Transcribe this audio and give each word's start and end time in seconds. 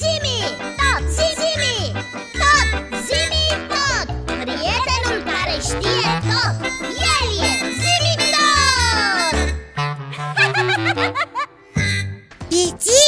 Zimi, 0.00 0.40
tot, 0.80 1.02
zimi, 1.16 1.76
tot, 2.40 2.68
zimi, 3.06 3.44
tot. 3.72 4.06
Prietenul 4.40 5.18
care 5.30 5.56
știe 5.68 6.10
tot, 6.30 6.56
el 7.12 7.26
e 7.48 7.52
zimi 7.82 8.14
tot. 8.34 9.36
Piți, 12.50 13.00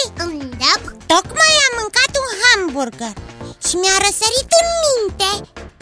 Da, 0.63 0.73
tocmai 1.13 1.55
am 1.67 1.73
mâncat 1.81 2.13
un 2.25 2.31
hamburger 2.43 3.15
și 3.67 3.75
mi-a 3.81 3.97
răsărit 4.05 4.51
în 4.61 4.69
minte 4.85 5.31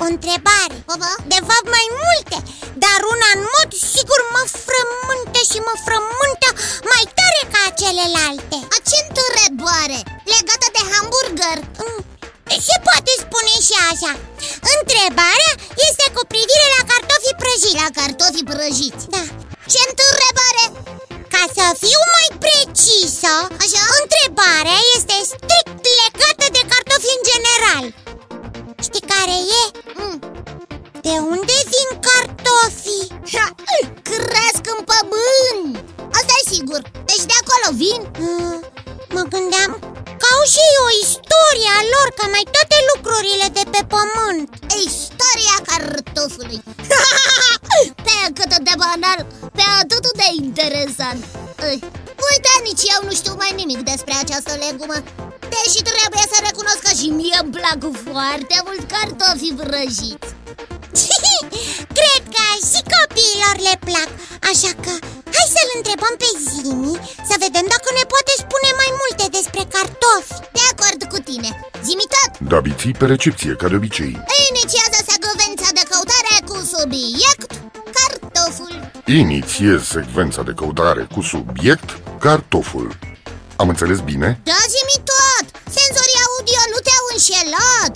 o 0.03 0.05
întrebare. 0.13 0.77
Baba? 0.89 1.13
De 1.33 1.39
fapt 1.49 1.69
mai 1.77 1.87
multe, 2.05 2.37
dar 2.85 2.99
una 3.15 3.29
în 3.37 3.43
mod 3.55 3.71
sigur 3.95 4.21
mă 4.35 4.43
frământă 4.67 5.41
și 5.51 5.59
mă 5.67 5.75
frământă 5.87 6.49
mai 6.93 7.05
tare 7.07 7.22
ca 7.22 7.22
celelalte 7.81 8.59
a 8.77 8.79
ce 8.89 8.99
întrebare? 9.09 9.99
Legată 10.35 10.67
de 10.77 10.83
hamburger? 10.93 11.59
Mm, 11.83 12.01
Se 12.69 12.77
poate 12.87 13.13
spune 13.25 13.55
și 13.67 13.75
așa 13.91 14.13
Întrebarea 14.77 15.53
este 15.89 16.07
cu 16.17 16.23
privire 16.33 16.67
la 16.77 16.83
cartofii 16.91 17.39
prăjiți 17.43 17.81
La 17.83 17.89
cartofii 17.99 18.49
prăjiți 18.53 19.05
Da 19.15 19.23
Ce 19.73 19.81
întrebare? 19.93 20.65
Ca 21.35 21.43
să 21.57 21.65
fiu 21.85 22.03
mai 22.17 22.29
precisă 22.45 23.33
Așa? 23.65 23.83
Întrebarea 24.01 24.79
este 24.97 25.17
strict 25.33 25.83
legată 26.01 26.47
de 26.57 26.63
cartofi 26.73 27.11
în 27.17 27.23
general 27.31 27.85
Știi 28.87 29.09
care 29.13 29.37
e? 29.61 29.65
Mm. 30.01 30.17
De 31.07 31.15
unde 31.35 31.57
vin 31.73 31.82
interesant 51.13 51.43
Ui, 51.67 51.79
Uite, 52.29 52.53
nici 52.69 52.85
eu 52.95 53.01
nu 53.09 53.15
știu 53.21 53.35
mai 53.43 53.53
nimic 53.61 53.81
despre 53.93 54.15
această 54.23 54.53
legumă. 54.65 54.97
Deși 55.53 55.81
trebuie 55.91 56.27
să 56.33 56.39
recunosc 56.49 56.81
că 56.87 56.93
și 57.01 57.09
mie 57.19 57.37
îmi 57.43 57.55
plac 57.57 57.81
foarte 58.09 58.57
mult 58.67 58.83
cartofii 58.95 59.59
vrăjiți. 59.61 60.31
Cred 61.99 62.23
că 62.35 62.45
și 62.71 62.81
copiilor 62.95 63.57
le 63.69 63.75
plac. 63.89 64.11
Așa 64.51 64.73
că 64.85 64.93
hai 65.37 65.49
să-l 65.57 65.71
întrebăm 65.79 66.15
pe 66.23 66.31
Zimi 66.51 66.97
Să 67.29 67.35
vedem 67.45 67.67
dacă 67.75 67.89
ne 67.99 68.05
poate 68.13 68.33
spune 68.45 68.71
mai 68.81 68.91
multe 69.01 69.25
despre 69.39 69.63
cartofi. 69.75 70.37
De 70.57 70.63
acord 70.73 71.01
cu 71.13 71.19
tine. 71.29 71.51
Zimi 71.87 72.07
tot. 72.15 72.33
Da 72.51 72.59
biții 72.67 72.99
pe 73.01 73.07
recepție, 73.15 73.53
ca 73.61 73.67
de 73.71 73.77
obicei. 73.81 74.13
Inițiază 74.51 74.99
secvența 75.11 75.69
de 75.79 75.85
căutare 75.91 76.35
cu 76.49 76.57
subiect. 76.75 77.32
Cartoful 77.32 77.32
Inițiez 79.07 79.83
secvența 79.83 80.43
de 80.43 80.53
căutare 80.57 81.07
cu 81.15 81.21
subiect 81.21 81.99
cartoful 82.21 82.99
Am 83.57 83.69
înțeles 83.69 84.01
bine? 84.01 84.41
Da, 84.43 84.59
zimi 84.75 85.05
tot! 85.13 85.47
Senzorii 85.79 86.23
audio 86.27 86.63
nu 86.73 86.79
te-au 86.87 87.07
înșelat! 87.15 87.93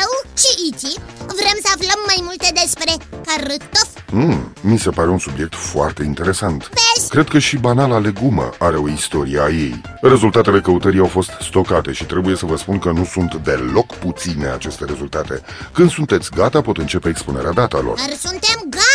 Eu 0.00 0.08
și 0.42 0.50
Iti 0.68 1.00
vrem 1.40 1.58
să 1.64 1.68
aflăm 1.74 2.00
mai 2.06 2.20
multe 2.20 2.48
despre 2.62 2.92
cartof 3.26 3.86
Mm, 4.12 4.52
mi 4.60 4.78
se 4.78 4.90
pare 4.90 5.08
un 5.08 5.18
subiect 5.18 5.54
foarte 5.54 6.02
interesant 6.02 6.68
Vezi? 6.68 7.08
Cred 7.08 7.28
că 7.28 7.38
și 7.38 7.56
banala 7.56 7.98
legumă 7.98 8.50
are 8.58 8.76
o 8.76 8.88
istorie 8.88 9.40
a 9.40 9.48
ei 9.48 9.80
Rezultatele 10.00 10.60
căutării 10.60 11.00
au 11.00 11.06
fost 11.06 11.30
stocate 11.40 11.92
și 11.92 12.04
trebuie 12.04 12.36
să 12.36 12.46
vă 12.46 12.56
spun 12.56 12.78
că 12.78 12.90
nu 12.90 13.04
sunt 13.04 13.34
deloc 13.34 13.94
puține 13.94 14.46
aceste 14.46 14.84
rezultate 14.84 15.42
Când 15.72 15.90
sunteți 15.90 16.30
gata, 16.30 16.60
pot 16.60 16.76
începe 16.76 17.08
expunerea 17.08 17.52
datelor 17.52 17.94
Dar 17.96 18.16
suntem 18.20 18.60
gata! 18.68 18.87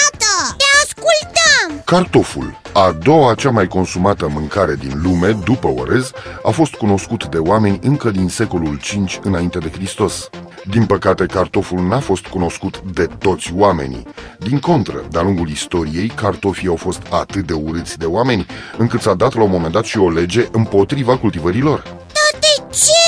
Te 1.85 1.95
ascultăm! 1.95 2.11
Cartoful, 2.11 2.59
a 2.73 2.91
doua 2.91 3.33
cea 3.33 3.49
mai 3.49 3.67
consumată 3.67 4.29
mâncare 4.33 4.75
din 4.75 5.01
lume 5.03 5.31
după 5.43 5.67
orez, 5.67 6.11
a 6.43 6.49
fost 6.49 6.73
cunoscut 6.73 7.25
de 7.25 7.37
oameni 7.37 7.79
încă 7.81 8.09
din 8.09 8.29
secolul 8.29 8.79
V 8.81 9.25
înainte 9.25 9.57
de 9.59 9.69
Hristos. 9.69 10.29
Din 10.65 10.85
păcate, 10.85 11.25
cartoful 11.25 11.87
n-a 11.87 11.99
fost 11.99 12.25
cunoscut 12.25 12.81
de 12.81 13.05
toți 13.05 13.53
oamenii. 13.55 14.07
Din 14.39 14.59
contră, 14.59 15.03
de-a 15.11 15.21
lungul 15.21 15.49
istoriei, 15.49 16.07
cartofii 16.07 16.67
au 16.67 16.75
fost 16.75 17.01
atât 17.09 17.45
de 17.45 17.53
urâți 17.53 17.97
de 17.97 18.05
oameni, 18.05 18.45
încât 18.77 19.01
s-a 19.01 19.13
dat 19.13 19.33
la 19.35 19.43
un 19.43 19.49
moment 19.49 19.73
dat 19.73 19.83
și 19.83 19.97
o 19.97 20.09
lege 20.09 20.47
împotriva 20.51 21.17
cultivărilor. 21.17 21.81
Dar 21.83 22.39
de 22.39 22.75
ce? 22.75 23.05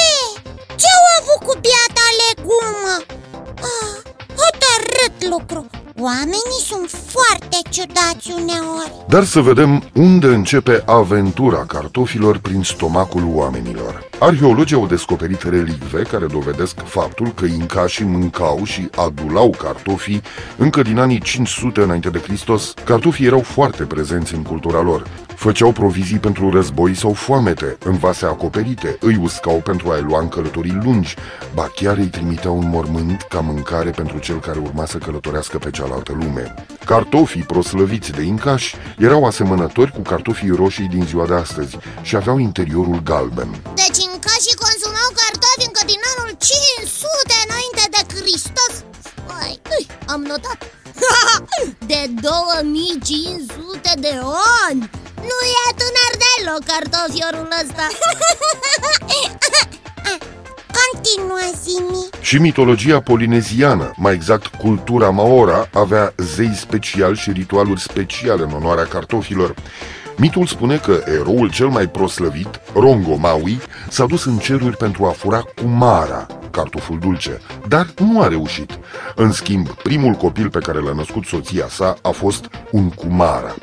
Ce 0.75 0.87
au 0.97 1.05
avut 1.19 1.47
cu 1.47 1.59
biata 1.61 2.07
legumă? 2.25 2.95
Ah, 3.55 4.13
hotărât 4.35 5.29
lucru 5.31 5.84
Oamenii 5.99 6.61
sunt 6.65 6.89
foarte 6.89 7.57
ciudați 7.69 8.31
uneori 8.31 9.05
Dar 9.07 9.23
să 9.23 9.39
vedem 9.39 9.83
unde 9.93 10.27
începe 10.27 10.83
aventura 10.85 11.65
cartofilor 11.65 12.37
prin 12.37 12.63
stomacul 12.63 13.23
oamenilor. 13.33 14.09
Arheologii 14.19 14.75
au 14.75 14.87
descoperit 14.87 15.41
relicve 15.41 16.01
care 16.01 16.25
dovedesc 16.25 16.79
faptul 16.85 17.27
că 17.27 17.45
incașii 17.45 18.05
mâncau 18.05 18.63
și 18.63 18.89
adulau 18.95 19.49
cartofii 19.49 20.21
încă 20.57 20.81
din 20.81 20.99
anii 20.99 21.19
500 21.19 21.81
înainte 21.81 22.09
de 22.09 22.19
Hristos. 22.19 22.73
Cartofii 22.83 23.25
erau 23.25 23.41
foarte 23.41 23.83
prezenți 23.83 24.35
în 24.35 24.41
cultura 24.43 24.81
lor. 24.81 25.07
Făceau 25.35 25.71
provizii 25.71 26.17
pentru 26.17 26.49
război 26.49 26.95
sau 26.95 27.13
foamete, 27.13 27.77
în 27.83 27.97
vase 27.97 28.25
acoperite, 28.25 28.97
îi 28.99 29.15
uscau 29.15 29.61
pentru 29.63 29.89
a-i 29.89 30.01
lua 30.01 30.19
în 30.19 30.27
călătorii 30.27 30.79
lungi, 30.83 31.15
ba 31.53 31.71
chiar 31.75 31.97
îi 31.97 32.05
trimiteau 32.05 32.57
un 32.57 32.69
mormânt 32.69 33.21
ca 33.21 33.39
mâncare 33.39 33.89
pentru 33.89 34.17
cel 34.17 34.39
care 34.39 34.59
urma 34.59 34.85
să 34.85 34.97
călătorească 34.97 35.57
pe 35.57 35.69
cealaltă 35.85 36.13
lume. 36.21 36.53
Cartofii 36.85 37.49
proslăviți 37.53 38.11
de 38.11 38.21
incași 38.21 38.75
erau 38.97 39.25
asemănători 39.25 39.91
cu 39.91 40.01
cartofii 40.01 40.55
roșii 40.61 40.93
din 40.95 41.05
ziua 41.05 41.25
de 41.25 41.33
astăzi 41.33 41.77
și 42.01 42.15
aveau 42.15 42.37
interiorul 42.37 42.99
galben. 43.03 43.49
Deci 43.81 43.99
încă 44.11 44.33
și 44.45 44.53
consumau 44.63 45.09
cartofi 45.21 45.67
încă 45.67 45.81
din 45.91 46.01
anul 46.11 46.31
500 46.37 47.35
înainte 47.45 47.83
de 47.93 48.01
Hristos 48.13 48.73
Ui, 49.35 49.53
ui, 49.73 49.85
am 50.13 50.21
notat 50.31 50.59
De 51.91 52.01
2500 52.21 53.91
de 54.05 54.13
ani 54.67 54.81
Nu 55.29 55.37
e 55.63 55.67
tânăr 55.79 56.13
deloc 56.23 56.61
cartofiorul 56.71 57.49
ăsta 57.61 57.87
Continuă, 61.15 61.39
Zimi 61.63 62.09
Și 62.21 62.37
mitologia 62.37 62.99
polineziană, 62.99 63.91
mai 63.95 64.13
exact 64.13 64.45
cultura 64.45 65.09
maora, 65.09 65.69
avea 65.73 66.13
zei 66.17 66.53
special 66.55 67.15
și 67.15 67.31
ritualuri 67.31 67.81
speciale 67.81 68.43
în 68.43 68.51
onoarea 68.51 68.83
cartofilor. 68.83 69.53
Mitul 70.17 70.45
spune 70.45 70.77
că 70.77 71.03
eroul 71.05 71.51
cel 71.51 71.67
mai 71.67 71.87
proslăvit, 71.87 72.59
Rongo 72.73 73.15
Maui, 73.15 73.59
s-a 73.89 74.05
dus 74.05 74.25
în 74.25 74.37
ceruri 74.37 74.77
pentru 74.77 75.05
a 75.05 75.09
fura 75.09 75.43
Kumara, 75.61 76.27
cartoful 76.51 76.99
dulce, 76.99 77.41
dar 77.67 77.87
nu 77.97 78.21
a 78.21 78.27
reușit. 78.27 78.79
În 79.15 79.31
schimb, 79.31 79.67
primul 79.67 80.13
copil 80.13 80.49
pe 80.49 80.59
care 80.59 80.79
l-a 80.79 80.93
născut 80.93 81.25
soția 81.25 81.67
sa 81.69 81.97
a 82.01 82.09
fost 82.09 82.49
un 82.71 82.89
Kumara. 82.89 83.55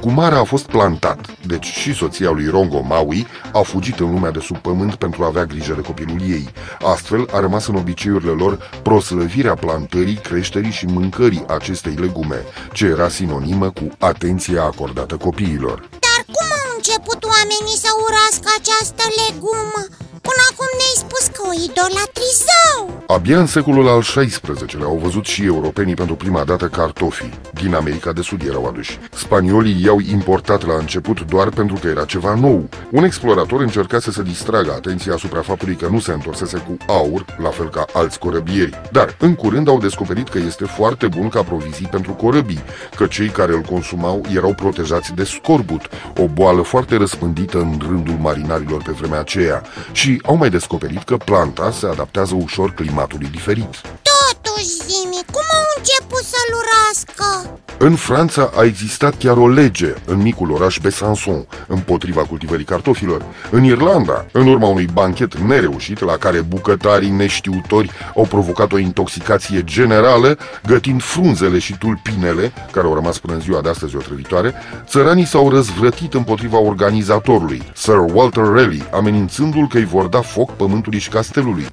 Kumara 0.00 0.38
a 0.38 0.44
fost 0.44 0.66
plantat, 0.66 1.26
deci 1.46 1.64
și 1.64 1.94
soția 1.94 2.30
lui 2.30 2.46
Rongo 2.46 2.80
Maui 2.80 3.26
a 3.52 3.58
fugit 3.60 3.98
în 3.98 4.10
lumea 4.10 4.30
de 4.30 4.38
sub 4.38 4.56
pământ 4.56 4.94
pentru 4.94 5.22
a 5.22 5.26
avea 5.26 5.44
grijă 5.44 5.72
de 5.72 5.80
copilul 5.80 6.20
ei. 6.20 6.48
Astfel 6.80 7.28
a 7.32 7.40
rămas 7.40 7.66
în 7.66 7.74
obiceiurile 7.74 8.30
lor 8.30 8.70
proslăvirea 8.82 9.54
plantării, 9.54 10.14
creșterii 10.14 10.70
și 10.70 10.86
mâncării 10.86 11.44
acestei 11.48 11.94
legume, 11.94 12.44
ce 12.72 12.86
era 12.86 13.08
sinonimă 13.08 13.70
cu 13.70 13.88
atenția 13.98 14.62
acordată 14.62 15.16
copiilor. 15.16 15.88
Dar 16.06 16.24
cum 16.34 16.48
au 16.62 16.68
început 16.76 17.20
oamenii 17.24 17.82
să 17.84 17.90
urască 18.06 18.48
această 18.58 19.04
legumă? 19.20 19.82
Până 20.28 20.42
acum 20.50 20.70
ne-ai 20.78 20.96
spus 21.04 21.24
că 21.34 21.42
o 21.50 21.52
idolatrizau 21.66 22.82
Abia 23.06 23.38
în 23.38 23.46
secolul 23.46 23.88
al 23.88 24.00
XVI-lea 24.00 24.86
au 24.86 24.96
văzut 25.02 25.24
și 25.24 25.44
europenii 25.44 25.94
pentru 25.94 26.14
prima 26.14 26.44
dată 26.44 26.66
cartofii. 26.66 27.38
Din 27.52 27.74
America 27.74 28.12
de 28.12 28.22
Sud 28.22 28.42
erau 28.46 28.66
aduși. 28.66 28.98
Spaniolii 29.12 29.84
i-au 29.84 30.00
importat 30.10 30.66
la 30.66 30.74
început 30.74 31.20
doar 31.20 31.48
pentru 31.48 31.76
că 31.80 31.88
era 31.88 32.04
ceva 32.04 32.34
nou. 32.34 32.68
Un 32.90 33.04
explorator 33.04 33.60
încerca 33.60 33.98
să 33.98 34.10
se 34.10 34.22
distragă 34.22 34.72
atenția 34.72 35.12
asupra 35.14 35.40
faptului 35.40 35.74
că 35.74 35.88
nu 35.90 36.00
se 36.00 36.12
întorsese 36.12 36.58
cu 36.58 36.76
aur, 36.92 37.24
la 37.42 37.48
fel 37.48 37.68
ca 37.68 37.84
alți 37.92 38.18
corăbieri. 38.18 38.80
Dar, 38.92 39.16
în 39.18 39.34
curând, 39.34 39.68
au 39.68 39.78
descoperit 39.78 40.28
că 40.28 40.38
este 40.38 40.64
foarte 40.64 41.06
bun 41.06 41.28
ca 41.28 41.42
provizii 41.42 41.88
pentru 41.90 42.12
corăbii, 42.12 42.64
că 42.96 43.06
cei 43.06 43.28
care 43.28 43.52
îl 43.52 43.60
consumau 43.60 44.22
erau 44.34 44.54
protejați 44.54 45.14
de 45.14 45.24
scorbut, 45.24 45.88
o 46.16 46.26
boală 46.26 46.62
foarte 46.62 46.96
răspândită 46.96 47.58
în 47.58 47.80
rândul 47.88 48.16
marinarilor 48.20 48.82
pe 48.82 48.92
vremea 48.92 49.20
aceea, 49.20 49.62
și 49.92 50.11
au 50.24 50.36
mai 50.36 50.50
descoperit 50.50 51.02
că 51.02 51.16
planta 51.16 51.70
se 51.70 51.86
adaptează 51.86 52.34
ușor 52.34 52.70
climatului 52.74 53.28
diferit. 53.28 53.80
Totuși, 54.12 54.66
Zimi, 54.66 55.22
cum 55.32 55.46
au 55.58 55.66
început 55.76 56.24
să-l 56.32 56.50
urască? 56.62 57.58
Crească 57.82 57.92
În 57.92 57.94
Franța 57.94 58.50
a 58.56 58.64
existat 58.64 59.14
chiar 59.18 59.36
o 59.36 59.48
lege 59.48 59.94
în 60.06 60.22
micul 60.22 60.50
oraș 60.50 60.78
Besançon 60.78 61.66
împotriva 61.66 62.20
cultivării 62.20 62.64
cartofilor. 62.64 63.24
În 63.50 63.64
Irlanda, 63.64 64.26
în 64.32 64.46
urma 64.46 64.66
unui 64.68 64.88
banchet 64.92 65.38
nereușit 65.38 66.00
la 66.00 66.16
care 66.16 66.40
bucătarii 66.40 67.10
neștiutori 67.10 67.90
au 68.16 68.24
provocat 68.24 68.72
o 68.72 68.78
intoxicație 68.78 69.64
generală, 69.64 70.38
gătind 70.66 71.02
frunzele 71.02 71.58
și 71.58 71.78
tulpinele, 71.78 72.52
care 72.70 72.86
au 72.86 72.94
rămas 72.94 73.18
până 73.18 73.34
în 73.34 73.40
ziua 73.40 73.60
de 73.60 73.68
astăzi 73.68 73.96
otrăvitoare, 73.96 74.54
țăranii 74.86 75.26
s-au 75.26 75.50
răzvrătit 75.50 76.14
împotriva 76.14 76.58
organizatorului, 76.58 77.62
Sir 77.74 78.04
Walter 78.12 78.44
Raleigh, 78.44 78.84
amenințându-l 78.92 79.68
că 79.68 79.78
îi 79.78 79.84
vor 79.84 80.06
da 80.06 80.20
foc 80.20 80.56
pământului 80.56 80.98
și 80.98 81.08
castelului. 81.08 81.66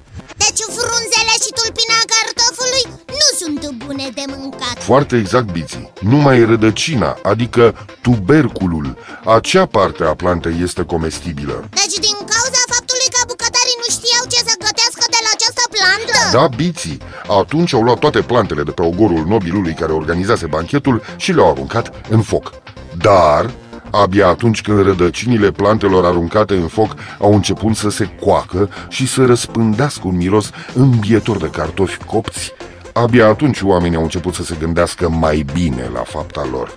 De 4.26 4.32
mâncat 4.38 4.76
Foarte 4.90 5.16
exact, 5.16 5.52
Biții. 5.52 5.92
Numai 6.00 6.44
rădăcina, 6.44 7.18
adică 7.22 7.74
tuberculul, 8.00 8.96
acea 9.24 9.66
parte 9.66 10.04
a 10.04 10.14
plantei 10.14 10.56
este 10.62 10.82
comestibilă. 10.84 11.56
Deci 11.70 11.98
din 12.06 12.16
cauza 12.32 12.62
faptului 12.74 13.08
că 13.14 13.20
bucătarii 13.32 13.80
nu 13.82 13.88
știau 13.96 14.24
ce 14.32 14.40
să 14.48 14.54
gătească 14.66 15.04
de 15.14 15.20
la 15.26 15.30
această 15.36 15.64
plantă 15.74 16.18
Da, 16.36 16.56
Biții. 16.56 16.98
Atunci 17.40 17.74
au 17.74 17.82
luat 17.82 17.98
toate 17.98 18.20
plantele 18.20 18.62
de 18.62 18.70
pe 18.70 18.82
ogorul 18.82 19.24
nobilului 19.26 19.74
care 19.74 19.92
organizase 19.92 20.46
banchetul 20.46 21.02
și 21.16 21.32
le-au 21.32 21.50
aruncat 21.50 21.86
în 22.08 22.22
foc. 22.22 22.52
Dar, 22.96 23.50
abia 23.90 24.26
atunci 24.28 24.62
când 24.62 24.82
rădăcinile 24.82 25.50
plantelor 25.50 26.04
aruncate 26.04 26.54
în 26.54 26.68
foc 26.68 26.94
au 27.18 27.34
început 27.34 27.76
să 27.76 27.90
se 27.90 28.10
coacă 28.20 28.70
și 28.88 29.06
să 29.06 29.24
răspândească 29.24 30.02
un 30.04 30.16
miros 30.16 30.50
îmbietor 30.74 31.36
de 31.36 31.50
cartofi 31.50 31.98
copți, 32.04 32.52
abia 32.92 33.26
atunci 33.26 33.60
oamenii 33.62 33.96
au 33.96 34.02
început 34.02 34.34
să 34.34 34.42
se 34.42 34.56
gândească 34.60 35.08
mai 35.08 35.44
bine 35.52 35.90
la 35.92 36.02
fapta 36.02 36.48
lor. 36.50 36.76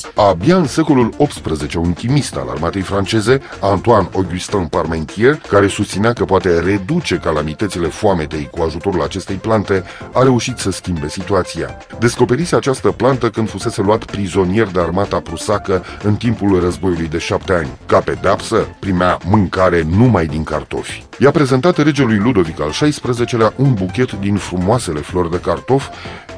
Copți 0.00 0.20
Abia 0.28 0.56
în 0.56 0.66
secolul 0.66 1.14
XVIII, 1.28 1.76
un 1.76 1.92
chimist 1.92 2.36
al 2.36 2.48
armatei 2.48 2.80
franceze, 2.80 3.40
Antoine 3.60 4.08
Augustin 4.14 4.66
Parmentier, 4.66 5.40
care 5.48 5.68
susținea 5.68 6.12
că 6.12 6.24
poate 6.24 6.60
reduce 6.60 7.16
calamitățile 7.16 7.86
foametei 7.86 8.48
cu 8.50 8.62
ajutorul 8.62 9.02
acestei 9.02 9.36
plante, 9.36 9.84
a 10.12 10.22
reușit 10.22 10.58
să 10.58 10.70
schimbe 10.70 11.08
situația. 11.08 11.76
Descoperise 11.98 12.56
această 12.56 12.90
plantă 12.90 13.30
când 13.30 13.48
fusese 13.48 13.82
luat 13.82 14.04
prizonier 14.04 14.66
de 14.66 14.80
armata 14.80 15.20
prusacă 15.20 15.84
în 16.02 16.14
timpul 16.14 16.60
războiului 16.60 17.08
de 17.08 17.18
șapte 17.18 17.52
ani. 17.52 17.68
Ca 17.86 17.98
pedapsă, 17.98 18.56
primea 18.78 19.18
mâncare 19.24 19.86
numai 19.96 20.26
din 20.26 20.44
cartofi. 20.44 21.04
I-a 21.18 21.30
prezentat 21.30 21.76
regelui 21.76 22.18
Ludovic 22.18 22.60
al 22.60 22.70
XVI-lea 22.70 23.52
un 23.56 23.74
buchet 23.74 24.12
din 24.12 24.36
frumoasele 24.36 25.00
flori 25.00 25.30
de 25.30 25.40
cartof 25.40 25.88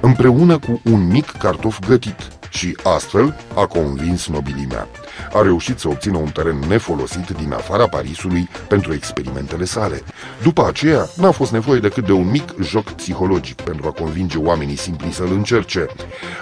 împreună 0.01 0.59
cu 0.59 0.81
un 0.85 1.07
mic 1.07 1.31
cartof 1.31 1.79
gătit 1.89 2.41
și 2.53 2.77
astfel 2.83 3.37
a 3.55 3.67
convins 3.67 4.29
nobilimea. 4.29 4.89
A 5.33 5.43
reușit 5.43 5.79
să 5.79 5.89
obțină 5.89 6.17
un 6.17 6.29
teren 6.29 6.59
nefolosit 6.69 7.29
din 7.29 7.53
afara 7.53 7.89
Parisului 7.89 8.49
pentru 8.69 8.93
experimentele 8.93 9.65
sale. 9.65 10.03
După 10.43 10.67
aceea, 10.67 11.09
n-a 11.17 11.31
fost 11.31 11.53
nevoie 11.53 11.81
decât 11.81 12.07
de 12.07 12.13
un 12.13 12.31
mic 12.31 12.55
joc 12.61 12.91
psihologic 12.91 13.61
pentru 13.61 13.87
a 13.87 13.91
convinge 13.91 14.39
oamenii 14.39 14.77
simpli 14.77 15.13
să-l 15.13 15.33
încerce. 15.33 15.87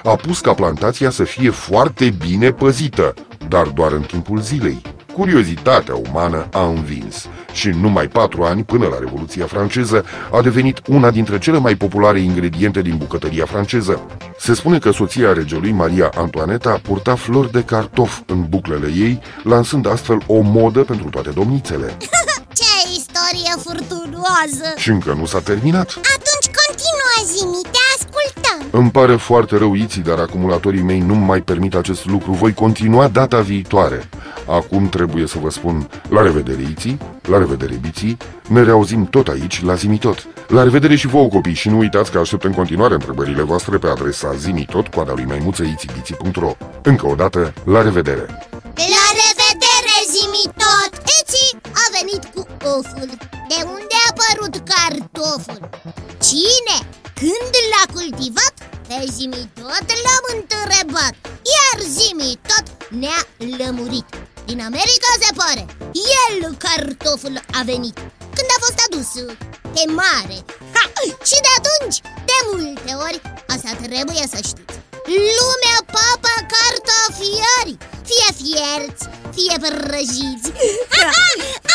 A 0.02 0.14
pus 0.14 0.40
ca 0.40 0.54
plantația 0.54 1.10
să 1.10 1.24
fie 1.24 1.50
foarte 1.50 2.10
bine 2.10 2.50
păzită, 2.50 3.14
dar 3.48 3.66
doar 3.66 3.92
în 3.92 4.02
timpul 4.02 4.40
zilei. 4.40 4.82
Curiozitatea 5.12 5.94
umană 5.94 6.48
a 6.52 6.66
învins 6.66 7.28
și 7.52 7.66
în 7.66 7.80
numai 7.80 8.06
patru 8.06 8.42
ani, 8.42 8.64
până 8.64 8.86
la 8.86 8.98
Revoluția 8.98 9.46
franceză, 9.46 10.04
a 10.32 10.40
devenit 10.42 10.80
una 10.88 11.10
dintre 11.10 11.38
cele 11.38 11.58
mai 11.58 11.74
populare 11.74 12.20
ingrediente 12.20 12.82
din 12.82 12.96
bucătăria 12.96 13.44
franceză. 13.44 14.00
Se 14.38 14.54
spune 14.54 14.78
că 14.78 14.90
soția 14.90 15.32
regelui, 15.32 15.72
Maria 15.72 16.10
Antoaneta, 16.16 16.80
purta 16.82 17.14
flori 17.14 17.52
de 17.52 17.62
cartof 17.62 18.20
în 18.26 18.46
buclele 18.48 18.86
ei, 18.86 19.20
lansând 19.42 19.86
astfel 19.86 20.18
o 20.26 20.40
modă 20.40 20.80
pentru 20.80 21.08
toate 21.08 21.30
domnițele. 21.30 21.96
Ce 22.60 22.90
istorie 22.98 23.52
furtunoasă 23.62 24.72
Și 24.76 24.88
încă 24.88 25.12
nu 25.18 25.26
s-a 25.26 25.40
terminat. 25.40 25.88
Atunci 25.88 26.56
continuă, 26.60 27.16
Zimi, 27.26 27.62
te 27.62 27.78
ascultăm 27.96 28.80
Îmi 28.80 28.90
pare 28.90 29.16
foarte 29.16 29.56
rău, 29.56 29.74
Iții, 29.74 30.02
dar 30.02 30.18
acumulatorii 30.18 30.82
mei 30.82 31.00
nu 31.00 31.14
mai 31.14 31.40
permit 31.40 31.74
acest 31.74 32.06
lucru. 32.06 32.32
Voi 32.32 32.54
continua 32.54 33.08
data 33.08 33.40
viitoare. 33.40 34.08
Acum 34.50 34.88
trebuie 34.88 35.26
să 35.26 35.38
vă 35.38 35.50
spun 35.50 35.88
la 36.08 36.22
revedere, 36.22 36.62
Iții, 36.62 36.98
la 37.22 37.38
revedere, 37.38 37.74
Biții. 37.74 38.16
Ne 38.48 38.62
reauzim 38.62 39.06
tot 39.06 39.28
aici, 39.28 39.62
la 39.64 39.74
Zimitot. 39.74 40.26
La 40.48 40.62
revedere 40.62 40.96
și 40.96 41.06
vouă, 41.06 41.28
copii, 41.28 41.54
și 41.54 41.68
nu 41.68 41.78
uitați 41.78 42.10
că 42.10 42.18
aștept 42.18 42.44
în 42.44 42.52
continuare 42.52 42.94
întrebările 42.94 43.42
voastre 43.42 43.78
pe 43.78 43.88
adresa 43.88 44.34
zimitot, 44.34 44.86
coada 44.88 45.12
lui 45.14 45.24
maimuță, 45.24 45.62
itibiții.ro. 45.62 46.52
Încă 46.82 47.06
o 47.06 47.14
dată, 47.14 47.52
la 47.64 47.82
revedere! 47.82 48.24
La 48.94 49.06
revedere, 49.22 49.96
zimi 50.14 50.44
tot! 50.62 50.92
Eci 51.18 51.56
a 51.82 51.84
venit 51.96 52.24
cu 52.34 52.42
oful 52.76 53.10
De 53.50 53.58
unde 53.76 53.96
a 54.02 54.08
apărut 54.10 54.54
cartoful? 54.72 55.68
Cine? 56.28 56.76
Când 57.20 57.52
l-a 57.70 57.84
cultivat? 57.94 58.54
Pe 58.88 59.04
zimi 59.16 59.50
tot 59.54 59.86
l-am 60.04 60.24
întrebat 60.36 61.14
Iar 61.54 61.78
zimi 61.96 62.38
tot 62.50 62.66
ne-a 63.00 63.22
lămurit 63.58 64.06
Din 64.50 64.60
America 64.60 65.10
se 65.22 65.32
pare 65.42 65.64
El, 66.22 66.56
cartoful, 66.64 67.36
a 67.58 67.62
venit. 67.64 67.94
Când 68.36 68.48
a 68.56 68.58
fost 68.64 68.78
adus 68.86 69.10
pe 69.74 69.84
mare. 70.00 70.38
Ha! 70.74 70.84
Și 71.28 71.38
de 71.46 71.50
atunci, 71.58 71.98
de 72.30 72.38
multe 72.48 72.92
ori, 73.06 73.20
asta 73.54 73.70
trebuie 73.82 74.24
să 74.32 74.38
știți. 74.50 74.76
Lumea 75.38 75.78
papă 75.94 76.34
cartofiori 76.54 77.74
Fie 78.08 78.30
fierți, 78.40 79.04
fie 79.34 79.56
prăjiți 79.64 80.48